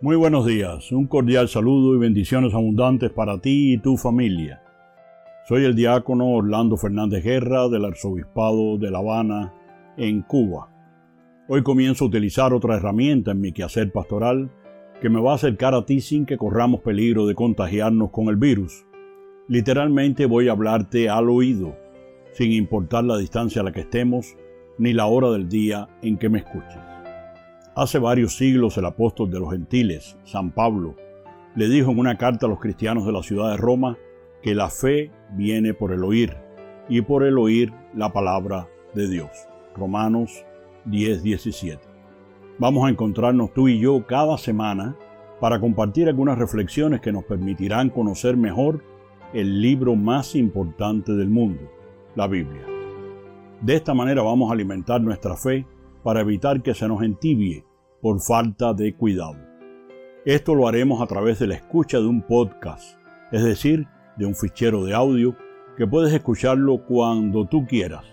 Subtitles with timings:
[0.00, 4.62] Muy buenos días, un cordial saludo y bendiciones abundantes para ti y tu familia.
[5.48, 9.52] Soy el diácono Orlando Fernández Guerra del Arzobispado de La Habana,
[9.96, 10.68] en Cuba.
[11.48, 14.52] Hoy comienzo a utilizar otra herramienta en mi quehacer pastoral
[15.02, 18.36] que me va a acercar a ti sin que corramos peligro de contagiarnos con el
[18.36, 18.86] virus.
[19.48, 21.76] Literalmente voy a hablarte al oído,
[22.34, 24.36] sin importar la distancia a la que estemos
[24.78, 26.97] ni la hora del día en que me escuches.
[27.78, 30.96] Hace varios siglos el apóstol de los gentiles, San Pablo,
[31.54, 33.96] le dijo en una carta a los cristianos de la ciudad de Roma
[34.42, 36.36] que la fe viene por el oír
[36.88, 39.30] y por el oír la palabra de Dios.
[39.76, 40.44] Romanos
[40.86, 41.78] 10:17.
[42.58, 44.96] Vamos a encontrarnos tú y yo cada semana
[45.38, 48.82] para compartir algunas reflexiones que nos permitirán conocer mejor
[49.32, 51.70] el libro más importante del mundo,
[52.16, 52.66] la Biblia.
[53.60, 55.64] De esta manera vamos a alimentar nuestra fe
[56.02, 57.67] para evitar que se nos entibie
[58.00, 59.36] por falta de cuidado.
[60.24, 62.98] Esto lo haremos a través de la escucha de un podcast,
[63.32, 63.86] es decir,
[64.16, 65.36] de un fichero de audio
[65.76, 68.04] que puedes escucharlo cuando tú quieras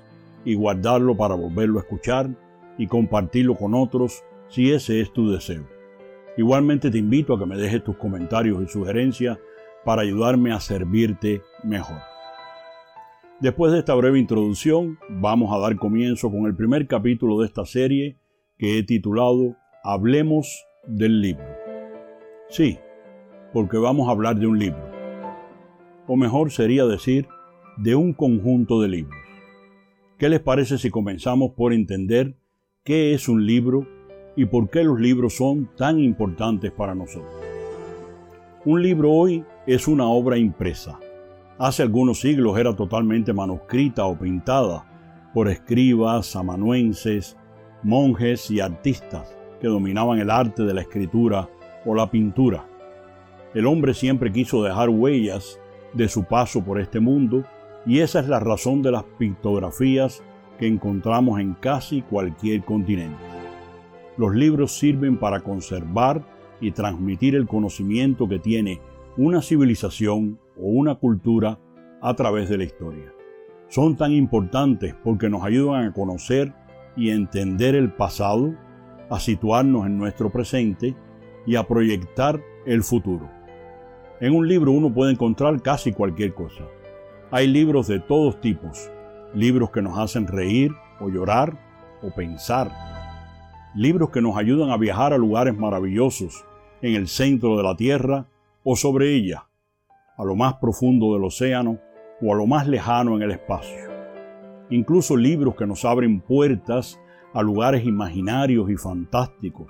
[0.46, 2.30] y guardarlo para volverlo a escuchar
[2.78, 5.68] y compartirlo con otros si ese es tu deseo.
[6.38, 9.40] Igualmente te invito a que me dejes tus comentarios y sugerencias
[9.84, 11.98] para ayudarme a servirte mejor.
[13.40, 17.66] Después de esta breve introducción, vamos a dar comienzo con el primer capítulo de esta
[17.66, 18.18] serie
[18.58, 19.58] que he titulado
[19.88, 21.46] Hablemos del libro.
[22.50, 22.80] Sí,
[23.54, 24.82] porque vamos a hablar de un libro.
[26.08, 27.28] O mejor sería decir,
[27.78, 29.16] de un conjunto de libros.
[30.18, 32.36] ¿Qué les parece si comenzamos por entender
[32.84, 33.86] qué es un libro
[34.36, 37.32] y por qué los libros son tan importantes para nosotros?
[38.66, 40.98] Un libro hoy es una obra impresa.
[41.60, 47.38] Hace algunos siglos era totalmente manuscrita o pintada por escribas, amanuenses,
[47.84, 51.50] monjes y artistas dominaban el arte de la escritura
[51.86, 52.66] o la pintura.
[53.54, 55.60] El hombre siempre quiso dejar huellas
[55.94, 57.44] de su paso por este mundo
[57.86, 60.24] y esa es la razón de las pictografías
[60.60, 63.18] que encontramos en casi cualquier continente.
[64.18, 66.24] Los libros sirven para conservar
[66.62, 68.80] y transmitir el conocimiento que tiene
[69.18, 71.60] una civilización o una cultura
[72.02, 73.14] a través de la historia.
[73.68, 76.54] Son tan importantes porque nos ayudan a conocer
[76.96, 78.54] y entender el pasado,
[79.10, 80.96] a situarnos en nuestro presente
[81.46, 83.30] y a proyectar el futuro.
[84.20, 86.64] En un libro uno puede encontrar casi cualquier cosa.
[87.32, 88.90] Hay libros de todos tipos,
[89.34, 91.60] libros que nos hacen reír o llorar
[92.02, 92.72] o pensar,
[93.76, 96.46] libros que nos ayudan a viajar a lugares maravillosos
[96.82, 98.28] en el centro de la Tierra
[98.64, 99.48] o sobre ella,
[100.18, 101.80] a lo más profundo del océano
[102.22, 103.92] o a lo más lejano en el espacio.
[104.70, 107.00] Incluso libros que nos abren puertas
[107.36, 109.68] a lugares imaginarios y fantásticos,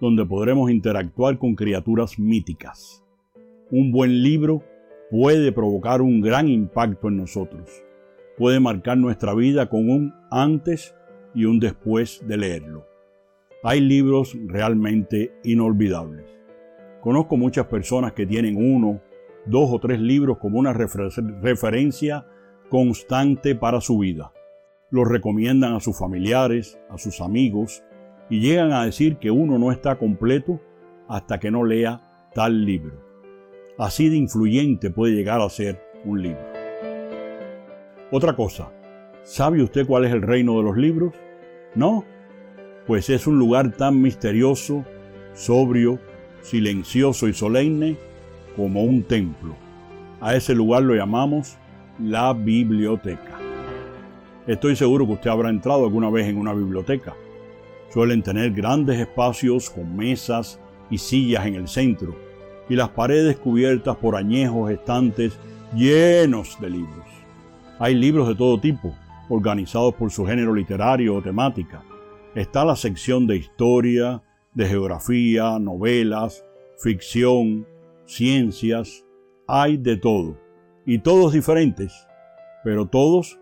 [0.00, 3.04] donde podremos interactuar con criaturas míticas.
[3.72, 4.62] Un buen libro
[5.10, 7.82] puede provocar un gran impacto en nosotros.
[8.36, 10.94] Puede marcar nuestra vida con un antes
[11.34, 12.86] y un después de leerlo.
[13.64, 16.24] Hay libros realmente inolvidables.
[17.00, 19.00] Conozco muchas personas que tienen uno,
[19.44, 22.26] dos o tres libros como una referencia
[22.70, 24.30] constante para su vida
[24.90, 27.82] lo recomiendan a sus familiares, a sus amigos,
[28.30, 30.60] y llegan a decir que uno no está completo
[31.08, 33.04] hasta que no lea tal libro.
[33.78, 36.46] Así de influyente puede llegar a ser un libro.
[38.10, 38.70] Otra cosa,
[39.22, 41.14] ¿sabe usted cuál es el reino de los libros?
[41.74, 42.04] ¿No?
[42.86, 44.84] Pues es un lugar tan misterioso,
[45.34, 45.98] sobrio,
[46.42, 47.96] silencioso y solemne
[48.56, 49.54] como un templo.
[50.20, 51.58] A ese lugar lo llamamos
[51.98, 53.27] la biblioteca.
[54.48, 57.14] Estoy seguro que usted habrá entrado alguna vez en una biblioteca.
[57.92, 62.16] Suelen tener grandes espacios con mesas y sillas en el centro
[62.66, 65.38] y las paredes cubiertas por añejos estantes
[65.74, 67.04] llenos de libros.
[67.78, 68.94] Hay libros de todo tipo,
[69.28, 71.82] organizados por su género literario o temática.
[72.34, 74.22] Está la sección de historia,
[74.54, 76.42] de geografía, novelas,
[76.78, 77.66] ficción,
[78.06, 79.04] ciencias.
[79.46, 80.38] Hay de todo.
[80.86, 81.92] Y todos diferentes,
[82.64, 83.38] pero todos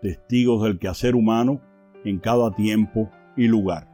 [0.00, 1.60] testigos del quehacer humano
[2.04, 3.88] en cada tiempo y lugar.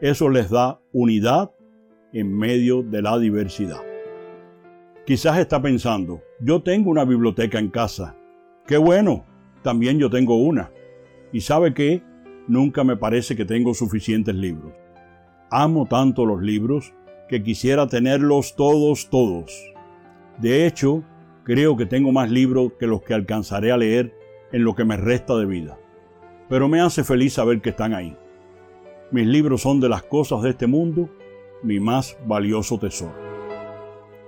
[0.00, 1.50] Eso les da unidad
[2.12, 3.80] en medio de la diversidad.
[5.06, 8.16] Quizás está pensando, yo tengo una biblioteca en casa.
[8.66, 9.24] Qué bueno,
[9.62, 10.70] también yo tengo una.
[11.32, 12.02] ¿Y sabe qué?
[12.48, 14.72] Nunca me parece que tengo suficientes libros.
[15.50, 16.92] Amo tanto los libros
[17.28, 19.52] que quisiera tenerlos todos, todos.
[20.38, 21.04] De hecho,
[21.44, 24.12] creo que tengo más libros que los que alcanzaré a leer
[24.56, 25.78] en lo que me resta de vida.
[26.48, 28.16] Pero me hace feliz saber que están ahí.
[29.10, 31.10] Mis libros son de las cosas de este mundo
[31.62, 33.12] mi más valioso tesoro.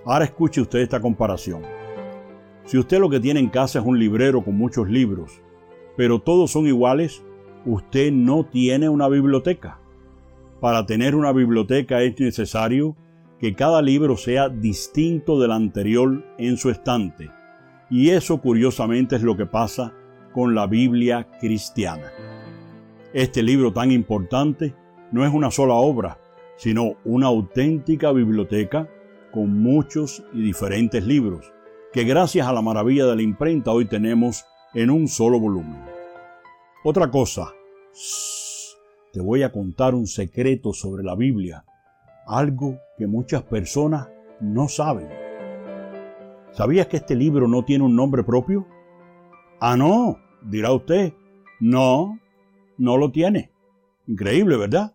[0.04, 1.62] Ahora escuche usted esta comparación.
[2.66, 5.40] Si usted lo que tiene en casa es un librero con muchos libros,
[5.96, 7.22] pero todos son iguales,
[7.64, 9.80] usted no tiene una biblioteca.
[10.60, 12.96] Para tener una biblioteca es necesario
[13.40, 17.30] que cada libro sea distinto del anterior en su estante.
[17.88, 19.94] Y eso curiosamente es lo que pasa
[20.32, 22.12] con la Biblia cristiana.
[23.12, 24.74] Este libro tan importante
[25.12, 26.18] no es una sola obra,
[26.56, 28.88] sino una auténtica biblioteca
[29.32, 31.52] con muchos y diferentes libros,
[31.92, 34.44] que gracias a la maravilla de la imprenta hoy tenemos
[34.74, 35.82] en un solo volumen.
[36.84, 37.52] Otra cosa,
[39.12, 41.64] te voy a contar un secreto sobre la Biblia,
[42.26, 44.08] algo que muchas personas
[44.40, 45.08] no saben.
[46.52, 48.66] ¿Sabías que este libro no tiene un nombre propio?
[49.60, 51.12] Ah, no, dirá usted.
[51.60, 52.18] No,
[52.76, 53.50] no lo tiene.
[54.06, 54.94] Increíble, ¿verdad?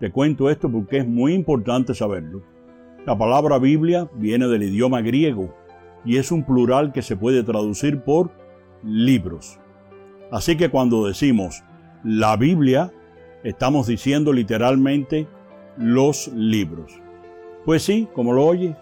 [0.00, 2.42] Te cuento esto porque es muy importante saberlo.
[3.06, 5.54] La palabra Biblia viene del idioma griego
[6.04, 8.32] y es un plural que se puede traducir por
[8.84, 9.58] libros.
[10.30, 11.62] Así que cuando decimos
[12.02, 12.92] la Biblia,
[13.44, 15.28] estamos diciendo literalmente
[15.76, 16.92] los libros.
[17.64, 18.76] Pues sí, como lo oye,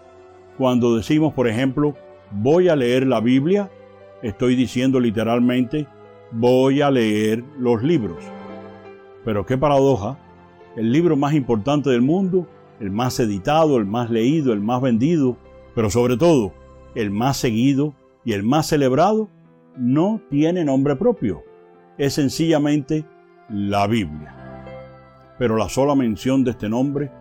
[0.57, 1.95] cuando decimos, por ejemplo,
[2.31, 3.69] voy a leer la Biblia,
[4.21, 5.87] estoy diciendo literalmente
[6.31, 8.23] voy a leer los libros.
[9.25, 10.17] Pero qué paradoja,
[10.75, 12.47] el libro más importante del mundo,
[12.79, 15.37] el más editado, el más leído, el más vendido,
[15.75, 16.53] pero sobre todo
[16.95, 19.29] el más seguido y el más celebrado,
[19.77, 21.43] no tiene nombre propio.
[21.97, 23.05] Es sencillamente
[23.49, 24.35] la Biblia.
[25.37, 27.11] Pero la sola mención de este nombre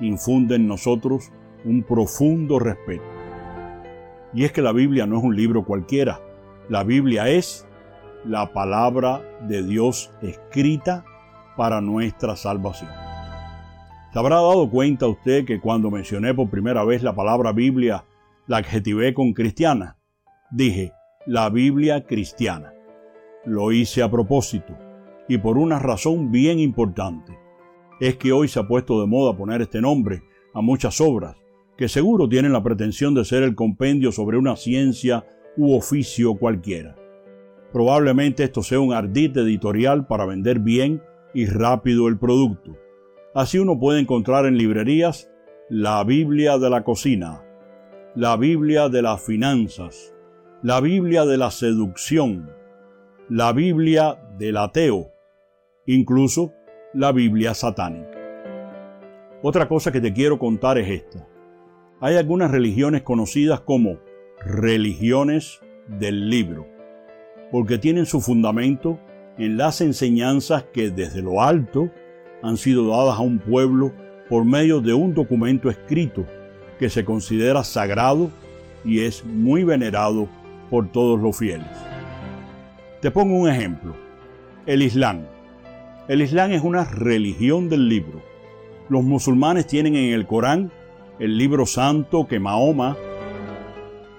[0.00, 1.30] infunde en nosotros
[1.64, 3.04] un profundo respeto.
[4.32, 6.20] Y es que la Biblia no es un libro cualquiera.
[6.70, 7.66] La Biblia es
[8.24, 11.04] la palabra de Dios escrita
[11.56, 12.88] para nuestra salvación.
[14.12, 18.04] ¿Se habrá dado cuenta usted que cuando mencioné por primera vez la palabra Biblia,
[18.46, 19.96] la adjetivé con cristiana?
[20.52, 20.92] Dije,
[21.26, 22.72] la Biblia cristiana.
[23.44, 24.78] Lo hice a propósito
[25.28, 27.36] y por una razón bien importante.
[27.98, 30.22] Es que hoy se ha puesto de moda poner este nombre
[30.54, 31.34] a muchas obras
[31.76, 35.24] que seguro tienen la pretensión de ser el compendio sobre una ciencia
[35.60, 36.96] u oficio cualquiera.
[37.70, 41.02] Probablemente esto sea un ardid editorial para vender bien
[41.34, 42.78] y rápido el producto.
[43.34, 45.30] Así uno puede encontrar en librerías
[45.68, 47.44] la Biblia de la cocina,
[48.14, 50.14] la Biblia de las finanzas,
[50.62, 52.50] la Biblia de la seducción,
[53.28, 55.12] la Biblia del ateo,
[55.84, 56.54] incluso
[56.94, 58.18] la Biblia satánica.
[59.42, 61.28] Otra cosa que te quiero contar es esta.
[62.00, 63.98] Hay algunas religiones conocidas como
[64.40, 66.66] religiones del libro
[67.50, 68.98] porque tienen su fundamento
[69.38, 71.90] en las enseñanzas que desde lo alto
[72.42, 73.92] han sido dadas a un pueblo
[74.28, 76.24] por medio de un documento escrito
[76.78, 78.30] que se considera sagrado
[78.84, 80.28] y es muy venerado
[80.70, 81.66] por todos los fieles.
[83.00, 83.94] Te pongo un ejemplo.
[84.66, 85.26] El Islam.
[86.08, 88.22] El Islam es una religión del libro.
[88.88, 90.70] Los musulmanes tienen en el Corán
[91.18, 92.96] el libro santo que Mahoma,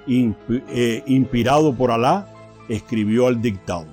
[0.08, 2.28] eh, inspirado por Alá,
[2.70, 3.88] escribió al dictado.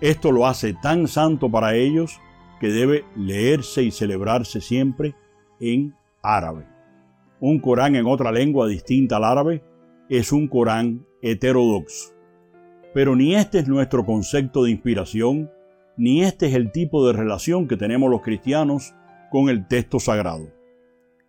[0.00, 2.20] Esto lo hace tan santo para ellos
[2.60, 5.14] que debe leerse y celebrarse siempre
[5.60, 6.66] en árabe.
[7.40, 9.64] Un Corán en otra lengua distinta al árabe
[10.08, 12.12] es un Corán heterodoxo.
[12.94, 15.50] Pero ni este es nuestro concepto de inspiración,
[15.96, 18.94] ni este es el tipo de relación que tenemos los cristianos
[19.30, 20.48] con el texto sagrado.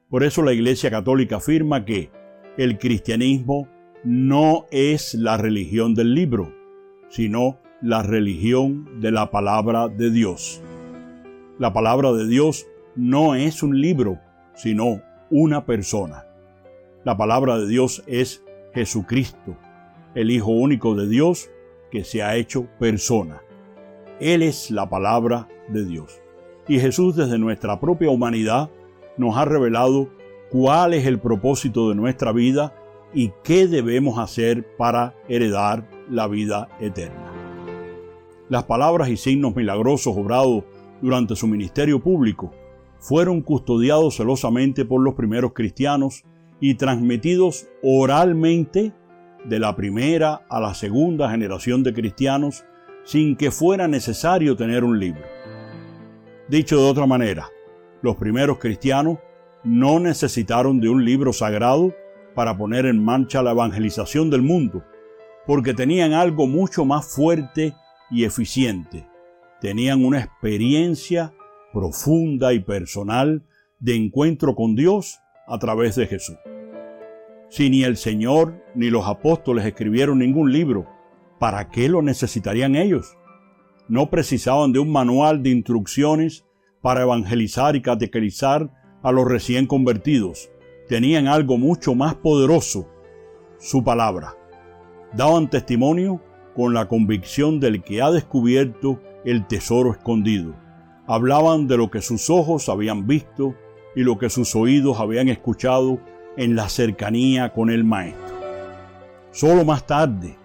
[0.10, 2.12] Por eso la Iglesia Católica afirma que
[2.58, 3.68] el cristianismo
[4.04, 6.54] no es la religión del libro,
[7.10, 10.62] sino la religión de la palabra de Dios.
[11.58, 14.20] La palabra de Dios no es un libro,
[14.56, 16.26] sino una persona.
[17.06, 18.44] La palabra de Dios es
[18.74, 19.56] Jesucristo,
[20.16, 21.50] el Hijo único de Dios
[21.90, 23.42] que se ha hecho persona.
[24.20, 26.20] Él es la palabra de Dios.
[26.68, 28.70] Y Jesús desde nuestra propia humanidad
[29.18, 30.10] nos ha revelado
[30.50, 32.74] cuál es el propósito de nuestra vida
[33.14, 37.32] y qué debemos hacer para heredar la vida eterna.
[38.50, 40.64] Las palabras y signos milagrosos obrados
[41.02, 42.52] durante su ministerio público
[43.00, 46.24] fueron custodiados celosamente por los primeros cristianos
[46.60, 48.94] y transmitidos oralmente
[49.44, 52.64] de la primera a la segunda generación de cristianos
[53.04, 55.24] sin que fuera necesario tener un libro.
[56.48, 57.50] Dicho de otra manera,
[58.02, 59.18] los primeros cristianos
[59.64, 61.94] no necesitaron de un libro sagrado
[62.36, 64.84] para poner en marcha la evangelización del mundo,
[65.46, 67.74] porque tenían algo mucho más fuerte
[68.10, 69.08] y eficiente.
[69.62, 71.34] Tenían una experiencia
[71.72, 73.44] profunda y personal
[73.80, 76.38] de encuentro con Dios a través de Jesús.
[77.50, 80.88] Si ni el Señor ni los apóstoles escribieron ningún libro,
[81.40, 83.18] ¿para qué lo necesitarían ellos?
[83.88, 86.46] No precisaban de un manual de instrucciones
[86.82, 88.72] para evangelizar y catequizar
[89.04, 90.50] a los recién convertidos.
[90.88, 92.90] Tenían algo mucho más poderoso,
[93.58, 94.36] su palabra.
[95.14, 96.22] Daban testimonio
[96.56, 100.54] con la convicción del que ha descubierto el tesoro escondido.
[101.08, 103.56] Hablaban de lo que sus ojos habían visto
[103.96, 106.00] y lo que sus oídos habían escuchado
[106.38, 108.36] en la cercanía con el Maestro.
[109.32, 110.38] Solo más tarde,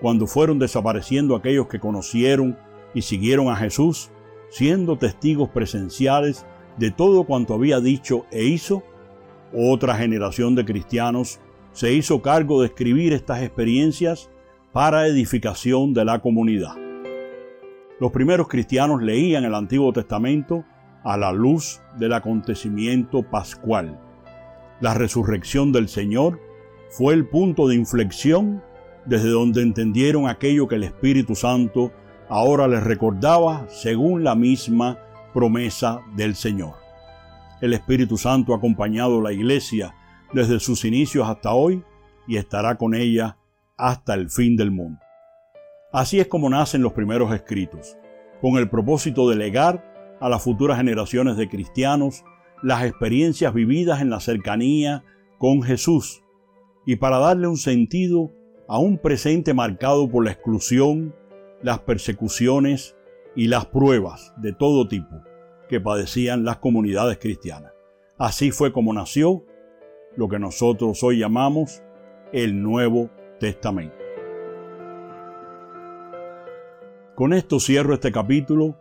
[0.00, 2.58] cuando fueron desapareciendo aquellos que conocieron
[2.94, 4.10] y siguieron a Jesús,
[4.50, 6.44] siendo testigos presenciales
[6.76, 8.82] de todo cuanto había dicho e hizo,
[9.54, 11.40] otra generación de cristianos
[11.72, 14.30] se hizo cargo de escribir estas experiencias
[14.72, 16.74] para edificación de la comunidad.
[18.00, 20.64] Los primeros cristianos leían el Antiguo Testamento
[21.04, 23.98] a la luz del acontecimiento pascual.
[24.80, 26.40] La resurrección del Señor
[26.90, 28.62] fue el punto de inflexión
[29.04, 31.92] desde donde entendieron aquello que el Espíritu Santo
[32.28, 34.98] ahora les recordaba según la misma
[35.32, 36.81] promesa del Señor.
[37.62, 39.94] El Espíritu Santo ha acompañado a la iglesia
[40.32, 41.84] desde sus inicios hasta hoy
[42.26, 43.38] y estará con ella
[43.76, 44.98] hasta el fin del mundo.
[45.92, 47.96] Así es como nacen los primeros escritos,
[48.40, 52.24] con el propósito de legar a las futuras generaciones de cristianos
[52.64, 55.04] las experiencias vividas en la cercanía
[55.38, 56.20] con Jesús
[56.84, 58.32] y para darle un sentido
[58.66, 61.14] a un presente marcado por la exclusión,
[61.62, 62.96] las persecuciones
[63.36, 65.31] y las pruebas de todo tipo
[65.72, 67.72] que padecían las comunidades cristianas.
[68.18, 69.46] Así fue como nació
[70.18, 71.82] lo que nosotros hoy llamamos
[72.30, 73.08] el Nuevo
[73.40, 73.96] Testamento.
[77.14, 78.76] Con esto cierro este capítulo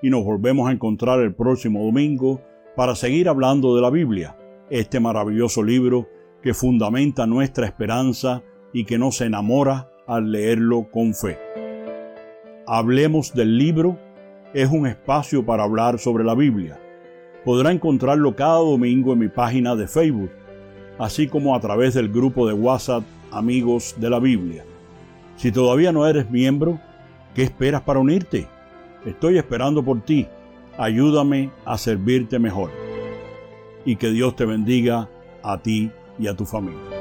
[0.00, 2.40] y nos volvemos a encontrar el próximo domingo
[2.76, 4.38] para seguir hablando de la Biblia,
[4.70, 6.08] este maravilloso libro
[6.44, 11.40] que fundamenta nuestra esperanza y que nos enamora al leerlo con fe.
[12.68, 13.98] Hablemos del libro
[14.56, 16.80] es un espacio para hablar sobre la Biblia.
[17.44, 20.30] Podrá encontrarlo cada domingo en mi página de Facebook,
[20.98, 24.64] así como a través del grupo de WhatsApp Amigos de la Biblia.
[25.36, 26.80] Si todavía no eres miembro,
[27.34, 28.48] ¿qué esperas para unirte?
[29.04, 30.26] Estoy esperando por ti.
[30.78, 32.70] Ayúdame a servirte mejor.
[33.84, 35.10] Y que Dios te bendiga
[35.42, 36.95] a ti y a tu familia.